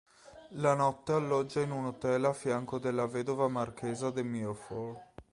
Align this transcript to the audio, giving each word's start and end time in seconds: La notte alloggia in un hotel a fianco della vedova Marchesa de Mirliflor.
La 0.53 0.73
notte 0.73 1.11
alloggia 1.13 1.59
in 1.61 1.69
un 1.69 1.85
hotel 1.85 2.23
a 2.25 2.33
fianco 2.33 2.79
della 2.79 3.05
vedova 3.05 3.47
Marchesa 3.47 4.09
de 4.09 4.23
Mirliflor. 4.23 4.99